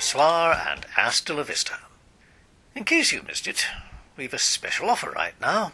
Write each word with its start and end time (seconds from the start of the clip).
bonsoir, 0.00 0.66
and 0.66 0.86
hasta 0.96 1.34
la 1.34 1.42
vista. 1.42 1.74
In 2.74 2.84
case 2.84 3.12
you 3.12 3.22
missed 3.22 3.46
it, 3.46 3.66
we've 4.16 4.32
a 4.32 4.38
special 4.38 4.88
offer 4.88 5.10
right 5.10 5.38
now. 5.42 5.72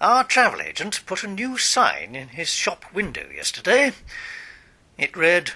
Our 0.00 0.22
travel 0.22 0.62
agent 0.62 1.02
put 1.04 1.24
a 1.24 1.26
new 1.26 1.58
sign 1.58 2.14
in 2.14 2.28
his 2.28 2.50
shop 2.50 2.84
window 2.94 3.26
yesterday. 3.34 3.90
It 4.96 5.16
read, 5.16 5.54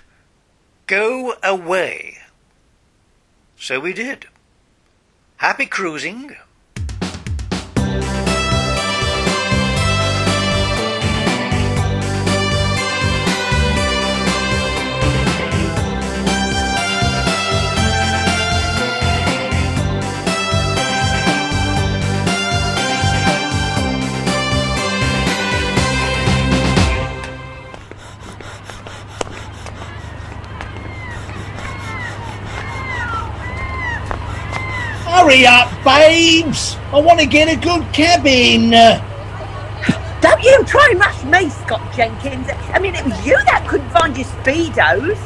Go 0.89 1.35
away. 1.41 2.19
So 3.57 3.79
we 3.79 3.93
did. 3.93 4.27
Happy 5.37 5.67
cruising. 5.67 6.35
Hurry 35.33 35.47
up, 35.47 35.71
babes! 35.83 36.77
I 36.93 37.01
want 37.01 37.19
to 37.19 37.25
get 37.25 37.49
a 37.49 37.57
good 37.59 37.91
cabin. 37.95 38.71
Don't 40.21 40.43
you 40.43 40.63
try 40.67 40.89
and 40.91 41.01
rush 41.01 41.25
me, 41.25 41.49
Scott 41.49 41.81
Jenkins. 41.97 42.51
I 42.69 42.79
mean, 42.79 42.95
it 42.95 43.03
was 43.03 43.27
you 43.27 43.43
that 43.47 43.67
couldn't 43.67 43.89
find 43.93 44.15
your 44.15 44.27
Speedos. 44.27 45.17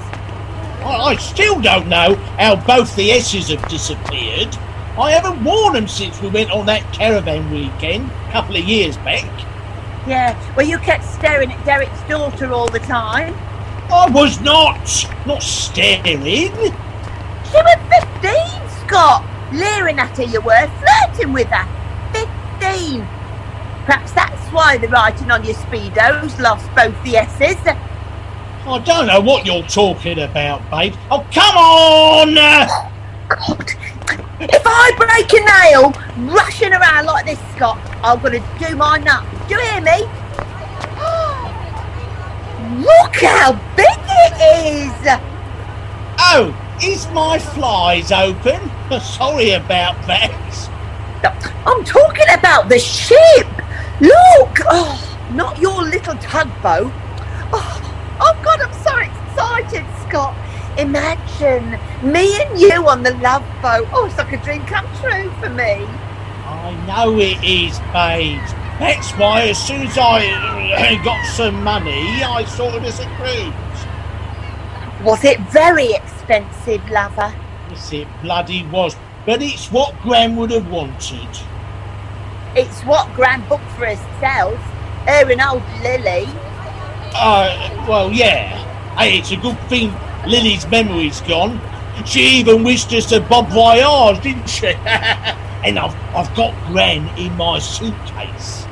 I, 0.84 1.06
I 1.06 1.16
still 1.16 1.60
don't 1.60 1.88
know 1.88 2.14
how 2.38 2.54
both 2.54 2.94
the 2.94 3.10
S's 3.10 3.48
have 3.48 3.68
disappeared. 3.68 4.56
I 4.96 5.10
haven't 5.10 5.42
worn 5.42 5.72
them 5.72 5.88
since 5.88 6.22
we 6.22 6.28
went 6.28 6.52
on 6.52 6.66
that 6.66 6.84
caravan 6.92 7.50
weekend 7.50 8.08
a 8.08 8.30
couple 8.30 8.54
of 8.54 8.62
years 8.62 8.96
back. 8.98 9.24
Yeah, 10.06 10.41
well, 10.54 10.68
you 10.68 10.78
kept 10.78 11.02
staring 11.02 11.50
at 11.50 11.64
Derek's 11.64 12.00
daughter 12.08 12.52
all 12.52 12.68
the 12.68 12.78
time. 12.78 13.34
I 13.91 14.08
was 14.10 14.41
not, 14.41 14.78
not 15.26 15.42
staring. 15.42 16.22
She 16.22 17.56
was 17.56 17.78
15, 18.22 18.86
Scott. 18.86 19.35
Leering 19.52 19.98
at 19.98 20.16
her 20.16 20.25
you 20.25 20.41
were, 20.41 20.70
flirting 20.78 21.33
with 21.33 21.48
her. 21.48 21.66
15. 22.12 23.00
Perhaps 23.84 24.12
that's 24.12 24.48
why 24.53 24.77
the 24.77 24.88
writing 24.88 25.30
on 25.30 25.44
your 25.44 25.55
Speedos 25.55 26.38
lost 26.41 26.69
both 26.75 27.00
the 27.05 27.16
S's. 27.19 27.56
I 27.66 28.78
don't 28.80 29.06
know 29.06 29.20
what 29.20 29.47
you're 29.47 29.62
talking 29.62 30.19
about, 30.19 30.69
babe. 30.70 30.94
Oh, 31.08 31.25
come 31.33 31.56
on! 31.56 32.34
God. 33.28 33.70
If 34.41 34.66
I 34.66 34.91
break 34.97 35.33
a 35.33 35.41
nail 35.44 35.92
rushing 36.33 36.72
around 36.72 37.06
like 37.06 37.27
this, 37.27 37.38
Scott, 37.55 37.78
I'm 38.03 38.19
going 38.20 38.42
to 38.42 38.48
do 38.58 38.75
my 38.75 38.98
nut. 38.98 39.25
Do 39.48 39.55
you 39.55 39.60
hear 39.60 39.81
me? 39.81 39.98
Look 42.83 43.14
how 43.16 43.53
big 43.77 43.86
it 43.88 44.34
is! 44.66 44.92
Oh, 46.19 46.53
is 46.83 47.06
my 47.12 47.38
flies 47.38 48.10
open? 48.10 48.60
Sorry 48.88 49.50
about 49.50 49.96
that. 50.06 50.30
I'm 51.66 51.82
talking 51.84 52.26
about 52.38 52.68
the 52.68 52.78
ship. 52.78 53.48
Look! 54.00 54.60
Oh, 54.70 55.18
not 55.32 55.58
your 55.58 55.82
little 55.82 56.14
tugboat. 56.18 56.92
Oh, 57.52 58.16
oh 58.20 58.40
God, 58.44 58.60
I'm 58.60 58.72
so 58.84 58.96
excited, 58.96 59.84
Scott. 60.06 60.36
Imagine 60.78 61.80
me 62.00 62.40
and 62.40 62.60
you 62.60 62.88
on 62.88 63.02
the 63.02 63.14
love 63.14 63.42
boat. 63.60 63.88
Oh, 63.92 64.06
it's 64.06 64.16
like 64.19 64.32
a 64.32 64.44
dream 64.44 64.64
come 64.66 64.86
true 65.00 65.32
for 65.41 65.50
me. 65.50 65.84
I 66.44 66.84
know 66.86 67.19
it 67.19 67.42
is, 67.42 67.80
babes. 67.92 68.52
That's 68.78 69.10
why 69.12 69.48
as 69.48 69.58
soon 69.58 69.88
as 69.88 69.98
I 69.98 70.28
uh, 70.28 71.02
got 71.04 71.26
some 71.34 71.64
money, 71.64 72.22
I 72.22 72.44
sorted 72.44 72.84
us 72.84 73.00
a 73.00 73.06
cruise. 73.16 73.52
Was 75.04 75.25
it 75.25 75.41
very 75.50 75.92
expensive, 75.92 76.88
lover? 76.88 77.34
Yes, 77.71 77.93
it 77.93 78.09
bloody 78.22 78.65
was. 78.66 78.97
But 79.25 79.43
it's 79.43 79.71
what 79.72 79.94
Gran 80.03 80.37
would 80.37 80.50
have 80.50 80.71
wanted. 80.71 81.28
It's 82.54 82.82
what 82.82 83.12
Gran 83.15 83.47
booked 83.49 83.71
for 83.72 83.87
herself. 83.87 84.59
Her 85.06 85.31
and 85.31 85.41
old 85.41 85.62
Lily. 85.82 86.26
Uh, 87.15 87.87
well, 87.88 88.12
yeah. 88.12 88.56
Hey, 88.97 89.19
it's 89.19 89.31
a 89.32 89.37
good 89.37 89.59
thing 89.69 89.93
Lily's 90.26 90.66
memory's 90.69 91.21
gone. 91.22 91.60
She 92.05 92.21
even 92.38 92.62
wished 92.62 92.93
us 92.93 93.10
a 93.12 93.21
bon 93.21 93.47
voyage, 93.47 94.22
didn't 94.22 94.49
she? 94.49 94.66
and 95.65 95.78
I've, 95.78 95.94
I've 96.15 96.34
got 96.37 96.55
Gran 96.66 97.09
in 97.19 97.34
my 97.37 97.59
suitcase. 97.59 98.66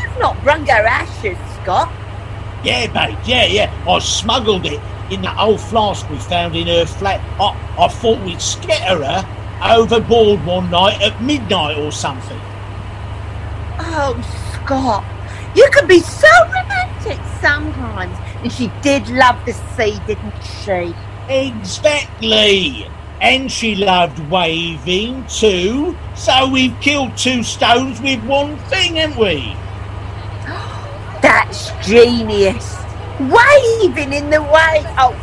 You've 0.00 0.18
not 0.18 0.42
brung 0.42 0.66
her 0.66 0.86
ashes, 0.86 1.38
Scott. 1.62 1.92
Yeah, 2.64 2.86
babe, 2.88 3.18
yeah, 3.24 3.46
yeah. 3.46 3.84
I 3.88 3.98
smuggled 4.00 4.66
it 4.66 4.80
in 5.10 5.22
that 5.22 5.38
old 5.38 5.60
flask 5.60 6.08
we 6.10 6.18
found 6.18 6.56
in 6.56 6.66
her 6.66 6.86
flat. 6.86 7.20
I, 7.40 7.84
I 7.84 7.88
thought 7.88 8.20
we'd 8.24 8.40
scatter 8.40 9.04
her 9.04 9.38
overboard 9.62 10.44
one 10.44 10.70
night 10.70 11.00
at 11.02 11.20
midnight 11.22 11.78
or 11.78 11.90
something. 11.92 12.38
Oh, 13.80 14.20
Scott, 14.52 15.04
you 15.54 15.68
can 15.72 15.86
be 15.86 16.00
so 16.00 16.28
romantic 16.46 17.18
sometimes. 17.40 18.16
And 18.42 18.52
she 18.52 18.70
did 18.82 19.08
love 19.08 19.44
the 19.44 19.52
sea, 19.52 19.98
didn't 20.06 20.34
she? 20.64 20.94
Exactly. 21.28 22.86
And 23.20 23.50
she 23.50 23.74
loved 23.74 24.18
waving 24.30 25.26
too. 25.26 25.96
So 26.14 26.48
we've 26.48 26.78
killed 26.80 27.16
two 27.16 27.42
stones 27.42 28.00
with 28.00 28.22
one 28.24 28.56
thing, 28.68 28.96
haven't 28.96 29.18
we? 29.18 29.56
That's 31.20 31.72
genius. 31.86 32.76
Waving 33.20 34.12
in 34.12 34.30
the 34.30 34.42
way. 34.42 34.84
Oh, 34.96 35.14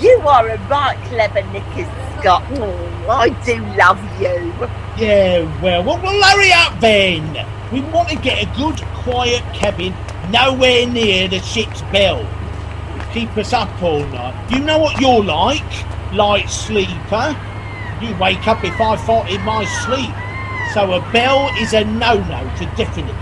you 0.00 0.18
are 0.26 0.48
a 0.48 0.58
right 0.68 0.98
clever 1.08 1.42
knickers, 1.52 1.86
Scott. 2.18 2.42
Oh, 2.52 3.10
I 3.10 3.28
do 3.44 3.64
love 3.76 4.00
you. 4.20 4.52
Yeah, 4.96 5.44
well, 5.62 5.84
well, 5.84 6.00
well, 6.02 6.22
hurry 6.22 6.52
up 6.52 6.80
then. 6.80 7.46
We 7.72 7.80
want 7.82 8.08
to 8.08 8.16
get 8.16 8.42
a 8.42 8.56
good, 8.56 8.80
quiet 9.02 9.42
cabin 9.52 9.94
nowhere 10.30 10.86
near 10.86 11.28
the 11.28 11.40
ship's 11.40 11.82
bell. 11.92 12.26
Keep 13.12 13.36
us 13.36 13.52
up 13.52 13.82
all 13.82 14.04
night. 14.06 14.50
You 14.50 14.60
know 14.60 14.78
what 14.78 15.00
you're 15.00 15.22
like, 15.22 15.62
light 16.12 16.48
sleeper. 16.48 17.36
You 18.00 18.16
wake 18.18 18.46
up 18.46 18.64
if 18.64 18.80
I 18.80 18.96
fart 18.96 19.30
in 19.30 19.42
my 19.42 19.64
sleep. 19.64 20.14
So 20.74 20.92
a 20.92 21.12
bell 21.12 21.50
is 21.58 21.72
a 21.72 21.84
no-no 21.84 22.50
to 22.58 22.66
definite. 22.76 23.14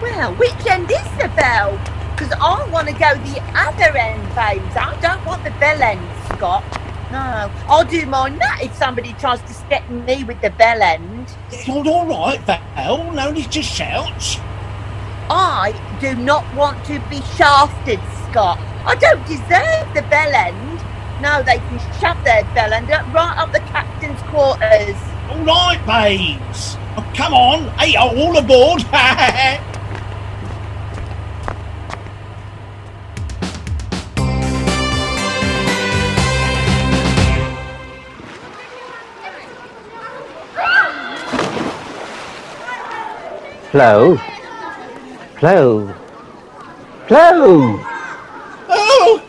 Well, 0.00 0.34
which 0.36 0.66
end 0.66 0.90
is 0.90 1.10
the 1.18 1.28
bell? 1.36 1.78
Because 2.12 2.32
I 2.40 2.47
want 2.78 2.86
to 2.86 2.94
go 2.94 3.12
the 3.32 3.42
other 3.58 3.98
end, 3.98 4.22
babes. 4.36 4.76
I 4.76 4.96
don't 5.02 5.24
want 5.26 5.42
the 5.42 5.50
bell 5.58 5.82
end, 5.82 6.00
Scott. 6.26 6.62
No, 7.10 7.50
I'll 7.66 7.84
do 7.84 8.06
my 8.06 8.28
nut 8.28 8.62
if 8.62 8.72
somebody 8.76 9.14
tries 9.14 9.40
to 9.42 9.52
step 9.52 9.90
me 9.90 10.22
with 10.22 10.40
the 10.42 10.50
bell 10.50 10.80
end. 10.80 11.26
It's 11.50 11.68
all 11.68 11.88
all 11.88 12.06
right, 12.06 12.40
Val. 12.42 13.12
No 13.12 13.32
need 13.32 13.50
to 13.50 13.62
shout. 13.62 14.40
I 15.28 15.74
do 16.00 16.14
not 16.14 16.44
want 16.54 16.84
to 16.84 17.00
be 17.10 17.20
shafted, 17.36 17.98
Scott. 18.30 18.60
I 18.86 18.94
don't 18.94 19.26
deserve 19.26 19.92
the 19.92 20.02
bell 20.08 20.32
end. 20.32 20.78
No, 21.20 21.42
they 21.42 21.58
can 21.58 21.80
shove 22.00 22.22
their 22.22 22.44
bell 22.54 22.72
end 22.72 22.92
up 22.92 23.12
right 23.12 23.36
up 23.38 23.50
the 23.50 23.58
captain's 23.74 24.22
quarters. 24.30 24.94
All 25.30 25.44
right, 25.44 25.84
babes. 25.84 26.76
Oh, 26.96 27.12
come 27.16 27.34
on. 27.34 27.76
Hey, 27.76 27.96
all 27.96 28.38
aboard. 28.38 28.84
Flo. 43.78 44.16
Flo. 45.38 45.94
Flo! 47.06 47.78
oh, 48.68 49.22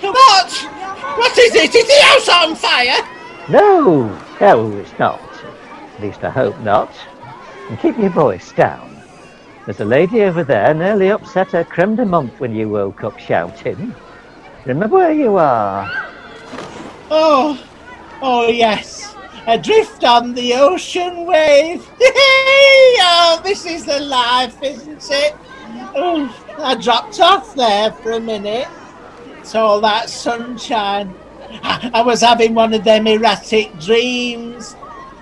what? 0.00 0.52
What 1.18 1.36
is 1.36 1.54
it? 1.54 1.74
Is 1.74 1.86
the 1.86 2.02
house 2.04 2.28
on 2.30 2.56
fire? 2.56 3.06
No! 3.50 4.08
No, 4.40 4.72
it's 4.78 4.98
not. 4.98 5.20
At 5.96 6.00
least 6.00 6.24
I 6.24 6.30
hope 6.30 6.58
not. 6.60 6.90
And 7.68 7.78
keep 7.78 7.98
your 7.98 8.08
voice 8.08 8.52
down. 8.52 9.02
There's 9.66 9.80
a 9.80 9.84
lady 9.84 10.22
over 10.22 10.44
there 10.44 10.72
nearly 10.72 11.10
upset 11.10 11.48
her 11.48 11.64
creme 11.64 11.96
de 11.96 12.06
menthe 12.06 12.40
when 12.40 12.54
you 12.54 12.70
woke 12.70 13.04
up 13.04 13.18
shouting. 13.18 13.94
Remember 14.64 14.96
where 14.96 15.12
you 15.12 15.36
are. 15.36 15.86
Oh, 17.10 17.62
oh 18.22 18.48
yes. 18.48 19.14
Adrift 19.46 20.04
on 20.04 20.34
the 20.34 20.54
ocean 20.54 21.24
wave. 21.24 21.88
oh, 22.00 23.40
this 23.42 23.64
is 23.64 23.84
the 23.86 24.00
life, 24.00 24.62
isn't 24.62 25.10
it? 25.10 25.34
Oh, 25.94 26.28
I 26.58 26.74
dropped 26.74 27.20
off 27.20 27.54
there 27.54 27.90
for 27.92 28.12
a 28.12 28.20
minute. 28.20 28.68
It's 29.38 29.54
all 29.54 29.80
that 29.80 30.10
sunshine. 30.10 31.14
I, 31.62 31.90
I 31.94 32.02
was 32.02 32.20
having 32.20 32.54
one 32.54 32.74
of 32.74 32.84
them 32.84 33.06
erratic 33.06 33.76
dreams, 33.80 34.76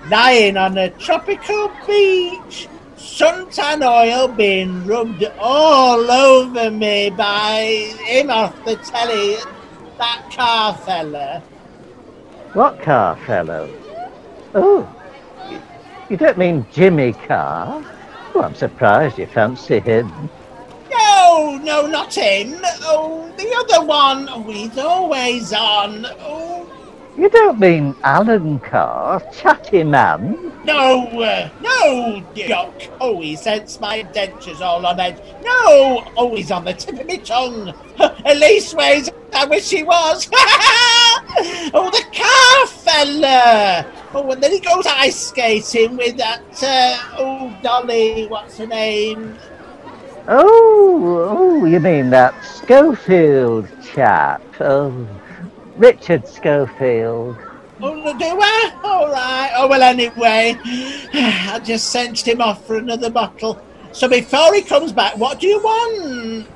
lying 0.09 0.57
on 0.57 0.77
a 0.77 0.89
tropical 0.91 1.71
beach, 1.87 2.67
suntan 2.97 3.81
oil 3.83 4.27
being 4.27 4.85
rubbed 4.85 5.23
all 5.39 6.11
over 6.11 6.69
me 6.69 7.09
by 7.09 7.95
him 8.05 8.29
off 8.29 8.53
the 8.65 8.75
telly, 8.77 9.37
that 9.97 10.29
car 10.35 10.75
fella. 10.77 11.41
What 12.53 12.81
car 12.81 13.15
fellow? 13.25 13.69
Oh, 14.55 14.87
you, 16.09 16.17
don't 16.17 16.37
mean 16.37 16.65
Jimmy 16.71 17.13
Carr? 17.13 17.83
Oh, 18.33 18.41
I'm 18.41 18.55
surprised 18.55 19.19
you 19.19 19.27
fancy 19.27 19.79
him. 19.79 20.29
No, 20.91 21.59
no, 21.61 21.85
not 21.85 22.15
him. 22.15 22.59
Oh, 22.81 23.31
the 23.37 23.53
other 23.59 23.85
one. 23.85 24.27
Oh, 24.29 24.43
he's 24.43 24.77
always 24.77 25.53
on. 25.53 26.05
Oh, 26.19 26.67
You 27.17 27.29
don't 27.29 27.59
mean 27.59 27.95
Alan 28.03 28.59
Carr, 28.59 29.21
chatty 29.33 29.83
man? 29.83 30.49
no, 30.63 31.07
uh, 31.21 31.49
no, 31.61 32.23
Doc. 32.47 32.73
Oh, 33.01 33.21
he 33.21 33.35
sets 33.35 33.79
my 33.79 34.03
dentures 34.03 34.61
all 34.61 34.85
on 34.85 34.99
edge. 34.99 35.17
No, 35.43 36.07
oh, 36.17 36.35
he's 36.35 36.51
on 36.51 36.65
the 36.65 36.73
tip 36.73 36.99
of 36.99 37.07
my 37.07 37.17
tongue. 37.17 37.73
At 37.99 38.37
least 38.37 38.75
ways, 38.75 39.09
I 39.33 39.45
wish 39.45 39.69
he 39.69 39.83
was. 39.83 40.29
oh, 41.73 41.89
the 41.91 42.05
car 42.15 42.67
fella. 42.67 43.85
Oh, 44.13 44.31
and 44.31 44.41
then 44.41 44.51
he 44.51 44.59
goes 44.59 44.85
ice 44.85 45.27
skating 45.27 45.97
with 45.97 46.17
that, 46.17 46.41
uh, 46.63 47.15
oh, 47.17 47.57
Dolly, 47.63 48.27
what's 48.27 48.57
her 48.57 48.67
name? 48.67 49.37
Oh, 50.27 51.27
oh, 51.29 51.65
you 51.65 51.79
mean 51.79 52.09
that 52.11 52.33
Schofield 52.45 53.67
chap? 53.83 54.41
Oh, 54.59 55.07
Richard 55.79 56.27
Schofield. 56.27 57.37
Oh, 57.81 57.95
no, 57.95 58.17
do 58.17 58.25
I? 58.25 58.79
All 58.83 59.07
right. 59.07 59.53
Oh, 59.55 59.69
well, 59.69 59.81
anyway, 59.81 60.59
I 60.65 61.61
just 61.63 61.89
sent 61.89 62.27
him 62.27 62.41
off 62.41 62.67
for 62.67 62.75
another 62.75 63.09
bottle. 63.09 63.61
So 63.93 64.09
before 64.09 64.53
he 64.53 64.61
comes 64.61 64.91
back, 64.91 65.17
what 65.17 65.39
do 65.39 65.47
you 65.47 65.59
want? 65.59 66.47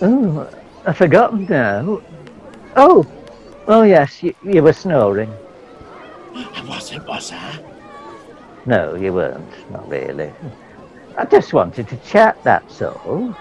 Oh, 0.00 0.48
I've 0.86 0.96
forgotten 0.96 1.46
now. 1.46 2.00
Oh, 2.76 3.04
oh 3.66 3.82
yes, 3.82 4.22
you, 4.22 4.32
you 4.44 4.62
were 4.62 4.72
snoring. 4.72 5.34
I 6.36 6.64
wasn't, 6.68 7.04
was 7.08 7.32
I? 7.32 7.58
No, 8.64 8.94
you 8.94 9.12
weren't, 9.12 9.70
not 9.72 9.88
really. 9.88 10.32
I 11.16 11.24
just 11.24 11.52
wanted 11.52 11.88
to 11.88 11.96
chat, 11.96 12.38
that's 12.44 12.80
all. 12.80 13.34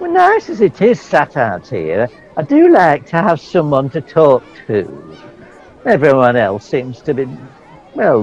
Well, 0.00 0.10
nice 0.10 0.48
as 0.48 0.62
it 0.62 0.80
is 0.80 0.98
sat 0.98 1.36
out 1.36 1.68
here, 1.68 2.08
I 2.34 2.42
do 2.42 2.70
like 2.70 3.06
to 3.06 3.16
have 3.16 3.40
someone 3.40 3.90
to 3.90 4.00
talk 4.00 4.42
to. 4.66 5.16
Everyone 5.84 6.36
else 6.36 6.66
seems 6.66 7.00
to 7.02 7.12
be, 7.12 7.28
well, 7.94 8.22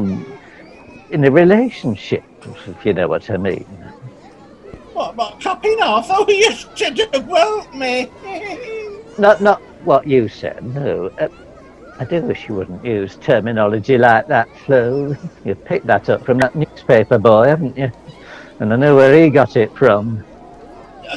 in 1.12 1.26
a 1.26 1.32
relationship, 1.32 2.24
if 2.68 2.86
you 2.86 2.94
know 2.94 3.08
what 3.08 3.30
I 3.30 3.38
mean. 3.38 3.66
What, 4.94 5.16
what, 5.16 5.40
chopping 5.40 5.80
off? 5.82 6.08
Oh, 6.10 6.26
you 6.28 6.52
should 6.76 6.98
have 7.14 7.28
woke 7.28 7.74
me. 7.76 8.10
Not, 9.20 9.42
not 9.42 9.62
what 9.84 10.08
you 10.08 10.30
said, 10.30 10.64
no. 10.64 11.08
Uh, 11.20 11.28
I 12.00 12.06
do 12.06 12.22
wish 12.22 12.48
you 12.48 12.56
wouldn't 12.56 12.86
use 12.86 13.18
terminology 13.18 13.98
like 13.98 14.28
that, 14.28 14.48
Flo. 14.60 15.14
You 15.44 15.56
picked 15.56 15.88
that 15.88 16.10
up 16.10 16.24
from 16.26 16.38
that 16.38 16.56
newspaper 16.56 17.18
boy, 17.18 17.48
haven't 17.50 17.78
you? 17.78 17.92
And 18.60 18.72
I 18.72 18.78
know 18.78 18.96
where 18.96 19.22
he 19.22 19.30
got 19.30 19.58
it 19.58 19.76
from. 19.76 20.24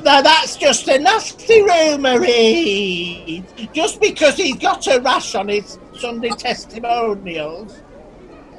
Now, 0.00 0.22
that's 0.22 0.56
just 0.56 0.88
a 0.88 0.98
nasty 0.98 1.62
rumour, 1.62 2.20
Reed. 2.20 3.44
Just 3.72 4.00
because 4.00 4.36
he's 4.36 4.56
got 4.56 4.86
a 4.86 5.00
rash 5.00 5.34
on 5.34 5.48
his 5.48 5.78
Sunday 5.98 6.30
testimonials. 6.30 7.78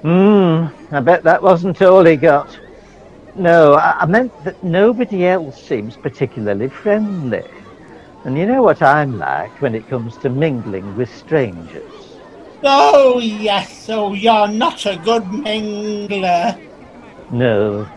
Hmm, 0.02 0.66
I 0.92 1.00
bet 1.00 1.24
that 1.24 1.42
wasn't 1.42 1.82
all 1.82 2.06
he 2.06 2.18
got. 2.18 2.60
No, 3.36 3.74
I, 3.74 4.02
I 4.02 4.06
meant 4.06 4.32
that 4.44 4.64
nobody 4.64 5.26
else 5.26 5.62
seems 5.62 5.96
particularly 5.96 6.70
friendly. 6.70 7.44
And 8.26 8.38
you 8.38 8.46
know 8.46 8.62
what 8.62 8.82
I'm 8.82 9.18
like 9.18 9.62
when 9.62 9.76
it 9.76 9.88
comes 9.90 10.18
to 10.18 10.30
mingling 10.30 10.96
with 10.96 11.14
strangers. 11.14 11.92
Oh, 12.64 13.20
yes, 13.20 13.90
oh, 13.90 14.14
you're 14.14 14.48
not 14.48 14.86
a 14.86 14.96
good 14.98 15.24
mingler. 15.24 16.60
No, 17.32 17.90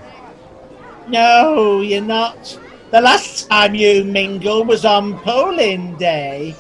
No, 1.09 1.81
you're 1.83 2.01
not. 2.01 2.59
The 2.91 3.01
last 3.01 3.49
time 3.51 3.75
you 3.75 4.05
mingled 4.05 4.69
was 4.69 4.85
on 4.85 5.19
polling 5.19 5.97
day, 5.97 6.55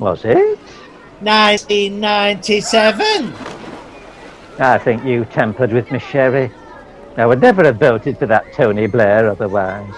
was 0.00 0.24
it? 0.24 0.58
1997. 1.20 3.32
I 4.58 4.78
think 4.78 5.04
you 5.04 5.24
tampered 5.26 5.72
with 5.72 5.92
my 5.92 5.98
sherry. 5.98 6.50
I 7.16 7.26
would 7.26 7.40
never 7.40 7.62
have 7.64 7.76
voted 7.76 8.18
for 8.18 8.26
that 8.26 8.52
Tony 8.52 8.88
Blair 8.88 9.30
otherwise. 9.30 9.94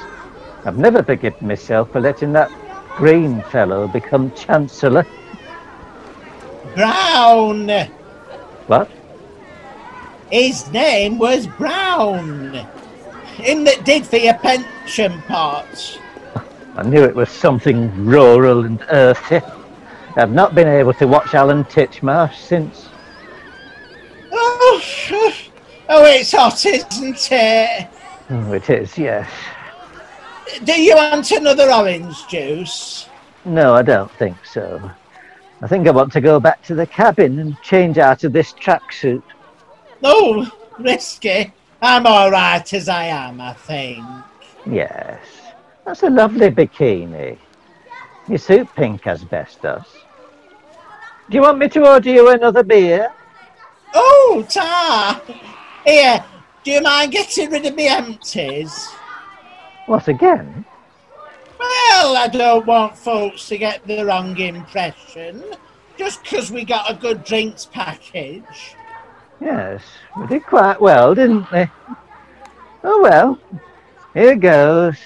I've 0.66 0.76
never 0.76 1.02
forgiven 1.02 1.48
myself 1.48 1.92
for 1.92 2.00
letting 2.00 2.34
that 2.34 2.50
Green 2.96 3.40
fellow 3.44 3.88
become 3.88 4.32
Chancellor. 4.32 5.06
Brown. 6.74 7.70
What? 8.66 8.90
His 10.30 10.70
name 10.72 11.18
was 11.18 11.46
Brown. 11.46 12.66
Him 13.36 13.64
that 13.64 13.84
did 13.84 14.06
for 14.06 14.16
your 14.16 14.34
pension 14.34 15.20
pot. 15.22 15.98
I 16.76 16.82
knew 16.82 17.02
it 17.02 17.14
was 17.14 17.28
something 17.28 18.04
rural 18.04 18.64
and 18.64 18.84
earthy. 18.90 19.40
I've 20.16 20.32
not 20.32 20.54
been 20.54 20.68
able 20.68 20.94
to 20.94 21.06
watch 21.06 21.34
Alan 21.34 21.64
Titchmarsh 21.64 22.36
since. 22.36 22.88
Oh, 24.32 24.82
oh, 25.88 26.04
it's 26.04 26.32
hot, 26.32 26.64
isn't 26.64 27.28
it? 27.32 27.88
Oh, 28.30 28.52
it 28.52 28.70
is, 28.70 28.96
yes. 28.96 29.28
Do 30.62 30.80
you 30.80 30.94
want 30.94 31.30
another 31.30 31.72
orange 31.72 32.26
juice? 32.28 33.08
No, 33.44 33.74
I 33.74 33.82
don't 33.82 34.10
think 34.12 34.44
so. 34.44 34.90
I 35.60 35.66
think 35.66 35.86
I 35.88 35.90
want 35.90 36.12
to 36.12 36.20
go 36.20 36.38
back 36.38 36.62
to 36.64 36.74
the 36.74 36.86
cabin 36.86 37.38
and 37.38 37.60
change 37.62 37.98
out 37.98 38.24
of 38.24 38.32
this 38.32 38.52
tracksuit. 38.52 39.22
Oh, 40.02 40.50
risky. 40.78 41.52
I'm 41.84 42.06
all 42.06 42.30
right 42.30 42.72
as 42.72 42.88
I 42.88 43.04
am, 43.04 43.42
I 43.42 43.52
think. 43.52 44.04
Yes, 44.64 45.20
that's 45.84 46.02
a 46.02 46.08
lovely 46.08 46.50
bikini. 46.50 47.36
You 48.26 48.38
suit 48.38 48.68
pink 48.74 49.06
asbestos. 49.06 49.84
Do 51.28 51.36
you 51.36 51.42
want 51.42 51.58
me 51.58 51.68
to 51.68 51.86
order 51.86 52.10
you 52.10 52.30
another 52.30 52.62
beer? 52.62 53.12
Oh, 53.94 54.46
Tar! 54.48 55.20
Here, 55.84 56.24
do 56.62 56.70
you 56.70 56.80
mind 56.80 57.12
getting 57.12 57.50
rid 57.50 57.66
of 57.66 57.76
the 57.76 57.86
empties? 57.86 58.88
What 59.84 60.08
again? 60.08 60.64
Well, 61.60 62.16
I 62.16 62.28
don't 62.32 62.64
want 62.64 62.96
folks 62.96 63.46
to 63.48 63.58
get 63.58 63.86
the 63.86 64.06
wrong 64.06 64.38
impression. 64.38 65.44
Just 65.98 66.24
'cause 66.24 66.50
we 66.50 66.64
got 66.64 66.90
a 66.90 66.94
good 66.94 67.24
drinks 67.24 67.66
package. 67.66 68.74
Yes, 69.44 69.82
we 70.16 70.26
did 70.26 70.46
quite 70.46 70.80
well, 70.80 71.14
didn't 71.14 71.50
we? 71.52 71.66
Oh 72.82 73.02
well, 73.02 73.38
here 74.14 74.36
goes. 74.36 74.96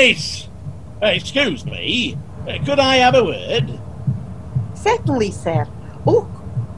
Miss, 0.00 0.48
uh, 1.02 1.06
excuse 1.06 1.64
me. 1.66 2.16
Uh, 2.48 2.58
could 2.64 2.78
I 2.78 2.96
have 2.96 3.14
a 3.14 3.24
word? 3.24 3.78
Certainly, 4.74 5.30
sir. 5.30 5.66
Oh, 6.06 6.26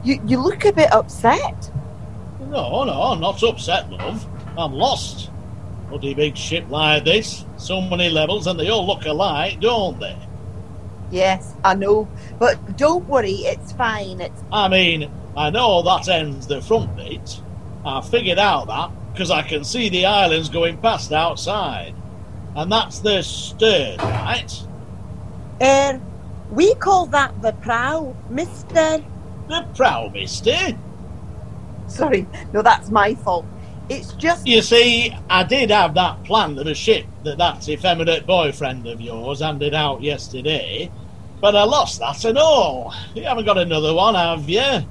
you, 0.03 0.21
you 0.27 0.39
look 0.39 0.65
a 0.65 0.73
bit 0.73 0.91
upset. 0.91 1.71
No, 2.39 2.83
no, 2.83 3.01
I'm 3.01 3.21
not 3.21 3.41
upset, 3.41 3.89
love. 3.89 4.27
I'm 4.57 4.73
lost. 4.73 5.31
Bloody 5.89 6.13
big 6.13 6.35
ship 6.35 6.65
like 6.69 7.05
this, 7.05 7.45
so 7.57 7.79
many 7.79 8.09
levels, 8.09 8.47
and 8.47 8.59
they 8.59 8.69
all 8.69 8.85
look 8.85 9.05
alike, 9.05 9.61
don't 9.61 9.99
they? 9.99 10.17
Yes, 11.09 11.53
I 11.63 11.75
know. 11.75 12.09
But 12.39 12.77
don't 12.77 13.07
worry, 13.07 13.37
it's 13.53 13.71
fine. 13.71 14.19
It's 14.19 14.43
I 14.51 14.67
mean, 14.67 15.09
I 15.37 15.49
know 15.49 15.81
that 15.83 16.09
ends 16.09 16.47
the 16.47 16.61
front 16.61 16.95
bit. 16.97 17.41
I 17.85 18.01
figured 18.01 18.39
out 18.39 18.67
that 18.67 18.91
because 19.13 19.31
I 19.31 19.43
can 19.43 19.63
see 19.63 19.89
the 19.89 20.07
islands 20.07 20.49
going 20.49 20.77
past 20.77 21.13
outside. 21.13 21.93
And 22.55 22.71
that's 22.71 22.99
the 22.99 23.21
stern, 23.23 23.97
right? 23.97 24.63
er, 25.61 25.99
we 26.51 26.75
call 26.75 27.07
that 27.07 27.41
the 27.41 27.53
prow, 27.53 28.15
Mister. 28.29 29.03
The 29.47 29.65
prow, 29.75 30.09
mister. 30.09 30.77
Sorry, 31.87 32.27
no, 32.53 32.61
that's 32.61 32.89
my 32.91 33.15
fault. 33.15 33.45
It's 33.89 34.13
just 34.13 34.47
You 34.47 34.61
see, 34.61 35.13
I 35.29 35.43
did 35.43 35.71
have 35.71 35.93
that 35.95 36.23
plan 36.23 36.57
of 36.57 36.67
a 36.67 36.75
ship 36.75 37.05
that 37.23 37.37
that 37.39 37.67
effeminate 37.67 38.25
boyfriend 38.25 38.87
of 38.87 39.01
yours 39.01 39.41
handed 39.41 39.73
out 39.73 40.01
yesterday, 40.01 40.91
but 41.41 41.55
I 41.55 41.63
lost 41.63 41.99
that 41.99 42.23
and 42.23 42.37
all. 42.37 42.93
You 43.15 43.23
haven't 43.23 43.45
got 43.45 43.57
another 43.57 43.93
one, 43.93 44.15
have 44.15 44.47
you? 44.47 44.87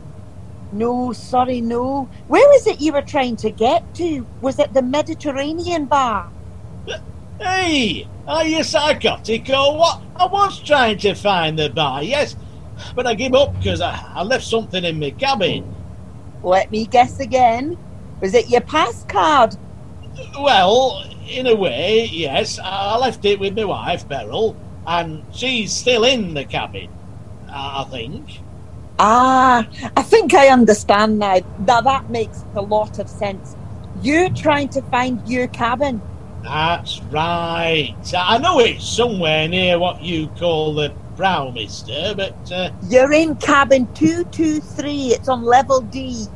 no, 0.72 1.12
sorry, 1.12 1.60
no. 1.60 2.08
Where 2.26 2.54
is 2.56 2.66
it 2.66 2.80
you 2.80 2.92
were 2.92 3.02
trying 3.02 3.36
to 3.36 3.50
get 3.50 3.94
to? 3.94 4.26
Was 4.40 4.58
it 4.58 4.72
the 4.72 4.82
Mediterranean 4.82 5.86
bar? 5.86 6.32
Hey, 7.42 8.06
are 8.28 8.44
you 8.44 8.62
psychotic 8.62 9.48
or 9.50 9.76
what? 9.76 10.00
I 10.16 10.26
was 10.26 10.60
trying 10.60 10.98
to 10.98 11.14
find 11.14 11.58
the 11.58 11.70
bar, 11.70 12.02
yes, 12.02 12.36
but 12.94 13.06
I 13.06 13.14
gave 13.14 13.34
up 13.34 13.54
because 13.58 13.80
I, 13.80 14.00
I 14.14 14.22
left 14.22 14.44
something 14.44 14.84
in 14.84 15.00
my 15.00 15.10
cabin. 15.10 15.74
Let 16.44 16.70
me 16.70 16.86
guess 16.86 17.18
again. 17.18 17.76
Was 18.20 18.34
it 18.34 18.48
your 18.48 18.60
pass 18.60 19.04
card? 19.08 19.56
Well, 20.38 21.04
in 21.28 21.48
a 21.48 21.56
way, 21.56 22.04
yes. 22.06 22.60
I 22.62 22.96
left 22.98 23.24
it 23.24 23.40
with 23.40 23.56
my 23.56 23.64
wife, 23.64 24.06
Beryl, 24.08 24.56
and 24.86 25.24
she's 25.32 25.72
still 25.72 26.04
in 26.04 26.34
the 26.34 26.44
cabin, 26.44 26.90
I 27.48 27.82
I 27.82 27.84
think. 27.90 28.42
Ah, 29.00 29.66
I 29.96 30.02
think 30.02 30.34
I 30.34 30.48
understand 30.48 31.18
now. 31.18 31.40
Now 31.58 31.80
that 31.80 32.08
makes 32.10 32.44
a 32.54 32.62
lot 32.62 33.00
of 33.00 33.08
sense. 33.08 33.56
You're 34.00 34.30
trying 34.30 34.68
to 34.70 34.82
find 34.82 35.26
your 35.28 35.48
cabin. 35.48 36.00
That's 36.42 37.00
right. 37.10 37.94
I 38.16 38.38
know 38.38 38.58
it's 38.60 38.86
somewhere 38.88 39.48
near 39.48 39.78
what 39.78 40.02
you 40.02 40.26
call 40.38 40.74
the 40.74 40.92
brow, 41.16 41.50
mister, 41.50 42.14
but, 42.16 42.52
uh, 42.52 42.70
You're 42.88 43.12
in 43.12 43.36
cabin 43.36 43.86
223. 43.94 45.08
It's 45.14 45.28
on 45.28 45.42
level 45.42 45.80
D. 45.82 46.26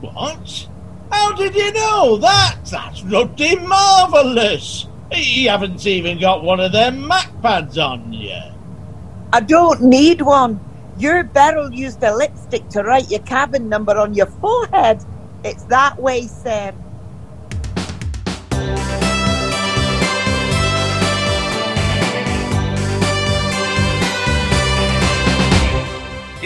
what? 0.00 0.68
How 1.10 1.32
did 1.34 1.54
you 1.54 1.72
know 1.72 2.16
that? 2.18 2.56
That's 2.70 3.02
ruddy 3.04 3.56
marvellous. 3.56 4.86
You 5.12 5.48
haven't 5.48 5.86
even 5.86 6.18
got 6.18 6.42
one 6.42 6.60
of 6.60 6.72
them 6.72 7.06
Mac 7.06 7.30
pads 7.40 7.78
on 7.78 8.12
you. 8.12 8.36
I 9.32 9.40
don't 9.40 9.82
need 9.82 10.22
one. 10.22 10.60
Your 10.98 11.24
Beryl 11.24 11.72
used 11.72 12.02
a 12.02 12.14
lipstick 12.14 12.68
to 12.70 12.82
write 12.82 13.10
your 13.10 13.20
cabin 13.20 13.68
number 13.68 13.96
on 13.98 14.14
your 14.14 14.26
forehead. 14.26 15.04
It's 15.44 15.64
that 15.64 16.00
way, 16.00 16.26
Sam. 16.26 16.74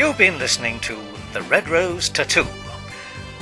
You've 0.09 0.17
been 0.17 0.39
listening 0.39 0.81
to 0.81 0.99
The 1.35 1.43
Red 1.43 1.69
Rose 1.69 2.09
Tattoo. 2.09 2.47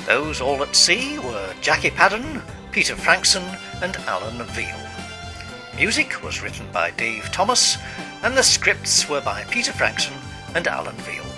Those 0.05 0.41
all 0.41 0.61
at 0.65 0.75
sea 0.75 1.17
were 1.17 1.55
Jackie 1.61 1.91
Padden, 1.93 2.43
Peter 2.73 2.97
Frankson, 2.97 3.45
and 3.81 3.95
Alan 4.09 4.45
Veal. 4.47 4.77
Music 5.77 6.25
was 6.25 6.43
written 6.43 6.67
by 6.73 6.91
Dave 6.91 7.31
Thomas, 7.31 7.79
and 8.25 8.37
the 8.37 8.43
scripts 8.43 9.09
were 9.09 9.21
by 9.21 9.45
Peter 9.45 9.71
Frankson 9.71 10.15
and 10.57 10.67
Alan 10.67 10.97
Veal. 10.97 11.36